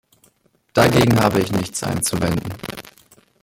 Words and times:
Dagegen 0.73 1.19
habe 1.19 1.41
ich 1.41 1.51
nichts 1.51 1.83
einzuwenden. 1.83 2.53